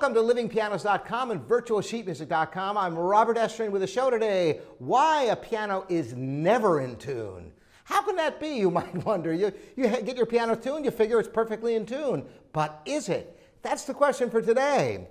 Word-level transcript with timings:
Welcome 0.00 0.14
to 0.14 0.32
livingpianos.com 0.32 1.32
and 1.32 1.40
virtualsheetmusic.com. 1.40 2.78
I'm 2.78 2.96
Robert 2.96 3.36
Estrin 3.36 3.72
with 3.72 3.82
a 3.82 3.86
show 3.88 4.10
today 4.10 4.60
Why 4.78 5.24
a 5.24 5.34
Piano 5.34 5.84
is 5.88 6.14
Never 6.14 6.82
in 6.82 6.94
Tune. 6.98 7.50
How 7.82 8.02
can 8.02 8.14
that 8.14 8.38
be, 8.38 8.50
you 8.50 8.70
might 8.70 8.94
wonder? 9.04 9.34
You, 9.34 9.52
you 9.74 9.88
get 9.88 10.16
your 10.16 10.24
piano 10.24 10.54
tuned, 10.54 10.84
you 10.84 10.92
figure 10.92 11.18
it's 11.18 11.28
perfectly 11.28 11.74
in 11.74 11.84
tune. 11.84 12.24
But 12.52 12.80
is 12.86 13.08
it? 13.08 13.40
That's 13.62 13.86
the 13.86 13.92
question 13.92 14.30
for 14.30 14.40
today. 14.40 15.08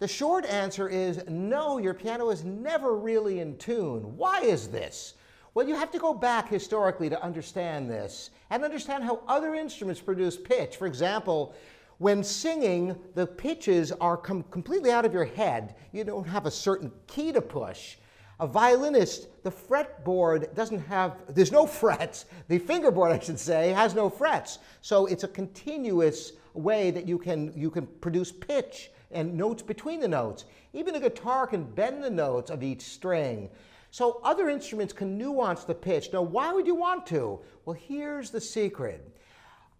The 0.00 0.08
short 0.08 0.46
answer 0.46 0.88
is 0.88 1.22
no, 1.28 1.78
your 1.78 1.94
piano 1.94 2.30
is 2.30 2.42
never 2.42 2.96
really 2.96 3.38
in 3.38 3.56
tune. 3.56 4.16
Why 4.16 4.40
is 4.40 4.66
this? 4.66 5.14
Well, 5.54 5.68
you 5.68 5.76
have 5.76 5.92
to 5.92 5.98
go 6.00 6.12
back 6.12 6.48
historically 6.48 7.08
to 7.08 7.22
understand 7.22 7.88
this 7.88 8.30
and 8.50 8.64
understand 8.64 9.04
how 9.04 9.20
other 9.28 9.54
instruments 9.54 10.00
produce 10.00 10.36
pitch. 10.36 10.76
For 10.76 10.88
example, 10.88 11.54
when 11.98 12.24
singing, 12.24 12.96
the 13.14 13.26
pitches 13.26 13.92
are 13.92 14.16
com 14.16 14.44
completely 14.50 14.90
out 14.90 15.04
of 15.04 15.12
your 15.12 15.24
head. 15.24 15.76
You 15.92 16.04
don't 16.04 16.26
have 16.26 16.46
a 16.46 16.50
certain 16.50 16.92
key 17.06 17.32
to 17.32 17.40
push. 17.40 17.96
A 18.40 18.46
violinist, 18.46 19.28
the 19.44 19.50
fretboard 19.50 20.54
doesn't 20.54 20.80
have, 20.80 21.14
there's 21.28 21.52
no 21.52 21.66
frets. 21.66 22.26
The 22.48 22.58
fingerboard, 22.58 23.12
I 23.12 23.20
should 23.20 23.38
say, 23.38 23.70
has 23.70 23.94
no 23.94 24.10
frets. 24.10 24.58
So 24.80 25.06
it's 25.06 25.22
a 25.22 25.28
continuous 25.28 26.32
way 26.52 26.90
that 26.90 27.06
you 27.06 27.16
can, 27.16 27.52
you 27.56 27.70
can 27.70 27.86
produce 27.86 28.32
pitch 28.32 28.90
and 29.12 29.34
notes 29.34 29.62
between 29.62 30.00
the 30.00 30.08
notes. 30.08 30.46
Even 30.72 30.96
a 30.96 31.00
guitar 31.00 31.46
can 31.46 31.62
bend 31.62 32.02
the 32.02 32.10
notes 32.10 32.50
of 32.50 32.64
each 32.64 32.82
string. 32.82 33.48
So 33.92 34.20
other 34.24 34.48
instruments 34.48 34.92
can 34.92 35.16
nuance 35.16 35.62
the 35.62 35.74
pitch. 35.74 36.12
Now, 36.12 36.22
why 36.22 36.52
would 36.52 36.66
you 36.66 36.74
want 36.74 37.06
to? 37.06 37.38
Well, 37.64 37.76
here's 37.80 38.30
the 38.30 38.40
secret. 38.40 39.08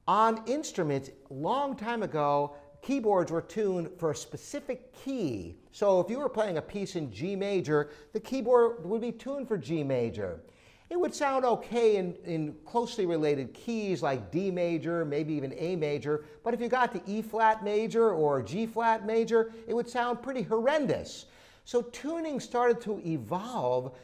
On 0.06 0.42
instruments, 0.46 1.10
long 1.30 1.76
time 1.76 2.02
ago, 2.02 2.54
keyboards 2.82 3.30
were 3.30 3.40
tuned 3.40 3.90
for 3.96 4.10
a 4.10 4.16
specific 4.16 4.92
key. 4.92 5.56
So 5.72 6.00
if 6.00 6.10
you 6.10 6.18
were 6.18 6.28
playing 6.28 6.58
a 6.58 6.62
piece 6.62 6.96
in 6.96 7.10
G 7.10 7.34
major, 7.34 7.90
the 8.12 8.20
keyboard 8.20 8.84
would 8.84 9.00
be 9.00 9.12
tuned 9.12 9.48
for 9.48 9.56
G 9.56 9.82
major. 9.82 10.42
It 10.90 11.00
would 11.00 11.14
sound 11.14 11.46
okay 11.46 11.96
in, 11.96 12.14
in 12.24 12.54
closely 12.66 13.06
related 13.06 13.54
keys 13.54 14.02
like 14.02 14.30
D 14.30 14.50
major, 14.50 15.06
maybe 15.06 15.32
even 15.32 15.54
A 15.56 15.74
major, 15.76 16.26
but 16.42 16.52
if 16.52 16.60
you 16.60 16.68
got 16.68 16.92
to 16.92 17.00
E 17.10 17.22
flat 17.22 17.64
major 17.64 18.12
or 18.12 18.42
G 18.42 18.66
flat 18.66 19.06
major, 19.06 19.52
it 19.66 19.72
would 19.72 19.88
sound 19.88 20.22
pretty 20.22 20.42
horrendous. 20.42 21.24
So 21.64 21.80
tuning 21.80 22.38
started 22.38 22.82
to 22.82 23.00
evolve 23.06 23.96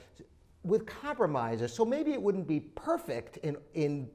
with 0.63 0.87
compromises. 0.87 1.75
So 1.75 1.85
maybe 1.85 2.13
it 2.13 2.23
wouldn't 2.23 2.49
be 2.49 2.61
perfect 2.61 3.37
in, 3.39 3.59
in 3.75 4.09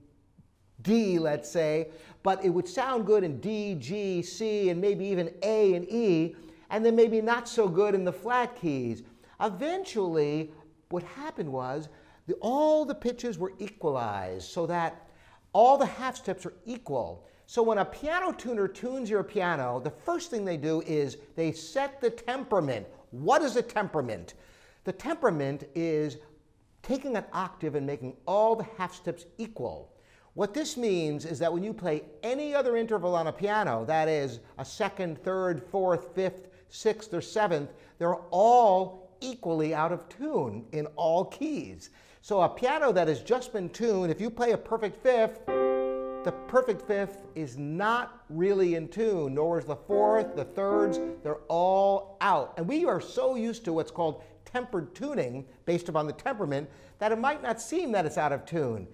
D, 0.81 1.19
let's 1.19 1.49
say, 1.49 1.89
but 2.23 2.43
it 2.43 2.49
would 2.49 2.67
sound 2.67 3.05
good 3.05 3.23
in 3.23 3.39
D, 3.39 3.75
G, 3.75 4.21
C, 4.21 4.69
and 4.69 4.81
maybe 4.81 5.05
even 5.05 5.31
A 5.43 5.73
and 5.75 5.85
E, 5.89 6.35
and 6.69 6.85
then 6.85 6.95
maybe 6.95 7.21
not 7.21 7.47
so 7.47 7.67
good 7.67 7.95
in 7.95 8.03
the 8.03 8.11
flat 8.11 8.59
keys. 8.59 9.03
Eventually, 9.41 10.51
what 10.89 11.03
happened 11.03 11.51
was 11.51 11.89
the, 12.27 12.33
all 12.35 12.85
the 12.85 12.95
pitches 12.95 13.37
were 13.37 13.53
equalized 13.59 14.49
so 14.49 14.65
that 14.65 15.07
all 15.53 15.77
the 15.77 15.85
half 15.85 16.17
steps 16.17 16.45
are 16.45 16.53
equal. 16.65 17.25
So 17.45 17.61
when 17.61 17.77
a 17.77 17.85
piano 17.85 18.31
tuner 18.31 18.67
tunes 18.67 19.09
your 19.09 19.23
piano, 19.23 19.79
the 19.79 19.91
first 19.91 20.31
thing 20.31 20.43
they 20.43 20.57
do 20.57 20.81
is 20.81 21.17
they 21.35 21.51
set 21.51 22.01
the 22.01 22.09
temperament. 22.09 22.87
What 23.11 23.41
is 23.43 23.55
a 23.55 23.61
temperament? 23.61 24.33
The 24.83 24.91
temperament 24.91 25.65
is 25.75 26.17
taking 26.81 27.15
an 27.15 27.25
octave 27.33 27.75
and 27.75 27.85
making 27.85 28.17
all 28.27 28.55
the 28.55 28.65
half 28.77 28.93
steps 28.93 29.25
equal. 29.37 29.91
What 30.35 30.53
this 30.53 30.75
means 30.75 31.23
is 31.23 31.40
that 31.40 31.51
when 31.51 31.63
you 31.63 31.73
play 31.73 32.03
any 32.22 32.53
other 32.53 32.75
interval 32.75 33.16
on 33.16 33.28
a 33.28 33.31
piano, 33.31 33.85
that 33.85 34.09
is 34.09 34.41
a 34.57 34.66
second, 34.66 35.18
third, 35.23 35.63
fourth, 35.72 36.13
fifth, 36.13 36.50
sixth, 36.68 37.13
or 37.13 37.22
seventh, 37.22 37.72
they're 38.00 38.18
all 38.31 39.18
equally 39.22 39.74
out 39.74 39.94
of 39.94 40.09
tune 40.09 40.66
in 40.74 40.88
all 40.97 41.24
keys. 41.24 41.90
So 42.22 42.41
a 42.41 42.50
piano 42.50 42.91
that 42.91 43.07
has 43.07 43.24
just 43.24 43.53
been 43.53 43.69
tuned, 43.69 44.12
if 44.12 44.19
you 44.19 44.29
play 44.29 44.51
a 44.51 44.57
perfect 44.57 45.01
fifth, 45.01 45.45
the 45.45 46.34
perfect 46.50 46.85
fifth 46.85 47.19
is 47.35 47.57
not 47.57 48.25
really 48.29 48.75
in 48.75 48.90
tune, 48.90 49.35
nor 49.35 49.57
is 49.57 49.63
the 49.63 49.78
fourth, 49.78 50.35
the 50.35 50.44
thirds, 50.44 51.00
they're 51.24 51.44
all 51.47 52.18
out. 52.19 52.56
And 52.57 52.68
we 52.68 52.84
are 52.84 53.00
so 53.00 53.35
used 53.35 53.63
to 53.66 53.74
what's 53.74 53.91
called 53.91 54.22
tempered 54.44 54.94
tuning 54.94 55.45
based 55.66 55.88
upon 55.88 56.07
the 56.07 56.13
temperament 56.13 56.69
that 57.00 57.13
it 57.13 57.19
might 57.19 57.41
not 57.41 57.62
seem 57.62 57.94
that 57.94 58.06
it's 58.06 58.18
out 58.18 58.34
of 58.34 58.45
tune. 58.45 58.85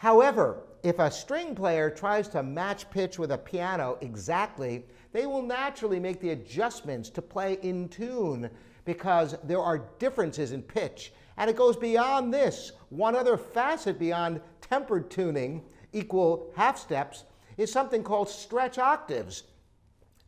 However, 0.00 0.62
if 0.82 0.98
a 0.98 1.10
string 1.10 1.54
player 1.54 1.90
tries 1.90 2.26
to 2.28 2.42
match 2.42 2.88
pitch 2.88 3.18
with 3.18 3.32
a 3.32 3.36
piano 3.36 3.98
exactly, 4.00 4.86
they 5.12 5.26
will 5.26 5.42
naturally 5.42 6.00
make 6.00 6.20
the 6.20 6.30
adjustments 6.30 7.10
to 7.10 7.20
play 7.20 7.58
in 7.60 7.86
tune 7.90 8.48
because 8.86 9.36
there 9.44 9.60
are 9.60 9.90
differences 9.98 10.52
in 10.52 10.62
pitch. 10.62 11.12
And 11.36 11.50
it 11.50 11.56
goes 11.56 11.76
beyond 11.76 12.32
this. 12.32 12.72
One 12.88 13.14
other 13.14 13.36
facet 13.36 13.98
beyond 13.98 14.40
tempered 14.62 15.10
tuning, 15.10 15.66
equal 15.92 16.50
half 16.56 16.78
steps, 16.78 17.24
is 17.58 17.70
something 17.70 18.02
called 18.02 18.30
stretch 18.30 18.78
octaves. 18.78 19.42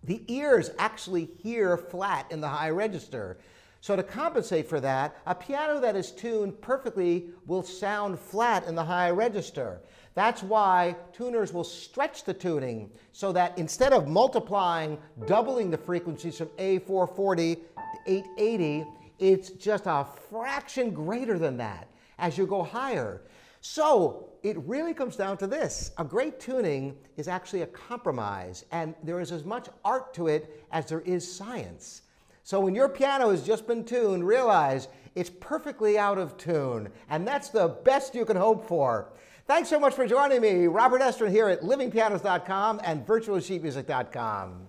The 0.04 0.22
ears 0.28 0.68
actually 0.78 1.30
hear 1.42 1.78
flat 1.78 2.30
in 2.30 2.42
the 2.42 2.48
high 2.48 2.68
register. 2.68 3.38
So 3.82 3.96
to 3.96 4.04
compensate 4.04 4.68
for 4.68 4.78
that, 4.78 5.16
a 5.26 5.34
piano 5.34 5.80
that 5.80 5.96
is 5.96 6.12
tuned 6.12 6.60
perfectly 6.60 7.30
will 7.46 7.64
sound 7.64 8.16
flat 8.16 8.64
in 8.68 8.76
the 8.76 8.84
high 8.84 9.10
register. 9.10 9.80
That's 10.14 10.40
why 10.40 10.94
tuners 11.12 11.52
will 11.52 11.64
stretch 11.64 12.22
the 12.22 12.32
tuning 12.32 12.92
so 13.10 13.32
that 13.32 13.58
instead 13.58 13.92
of 13.92 14.06
multiplying, 14.06 14.98
doubling 15.26 15.68
the 15.68 15.78
frequencies 15.78 16.38
from 16.38 16.46
A440 16.58 17.56
to 17.56 17.60
880, 18.06 18.84
it's 19.18 19.50
just 19.50 19.86
a 19.86 20.06
fraction 20.30 20.92
greater 20.92 21.36
than 21.36 21.56
that 21.56 21.88
as 22.20 22.38
you 22.38 22.46
go 22.46 22.62
higher. 22.62 23.22
So 23.62 24.28
it 24.44 24.58
really 24.58 24.94
comes 24.94 25.16
down 25.16 25.38
to 25.38 25.48
this. 25.48 25.90
A 25.98 26.04
great 26.04 26.38
tuning 26.38 26.96
is 27.16 27.26
actually 27.26 27.62
a 27.62 27.66
compromise, 27.66 28.64
and 28.70 28.94
there 29.02 29.18
is 29.18 29.32
as 29.32 29.44
much 29.44 29.68
art 29.84 30.14
to 30.14 30.28
it 30.28 30.64
as 30.70 30.86
there 30.86 31.00
is 31.00 31.28
science. 31.28 32.02
So 32.42 32.60
when 32.60 32.74
your 32.74 32.88
piano 32.88 33.30
has 33.30 33.46
just 33.46 33.66
been 33.66 33.84
tuned, 33.84 34.26
realize 34.26 34.88
it's 35.14 35.30
perfectly 35.30 35.98
out 35.98 36.18
of 36.18 36.36
tune, 36.36 36.88
and 37.08 37.26
that's 37.26 37.50
the 37.50 37.68
best 37.68 38.14
you 38.14 38.24
can 38.24 38.36
hope 38.36 38.66
for. 38.66 39.12
Thanks 39.46 39.68
so 39.68 39.78
much 39.78 39.94
for 39.94 40.06
joining 40.06 40.40
me, 40.40 40.66
Robert 40.66 41.02
Estrin 41.02 41.30
here 41.30 41.48
at 41.48 41.62
livingpianos.com 41.62 42.80
and 42.84 43.06
virtualsheetmusic.com. 43.06 44.68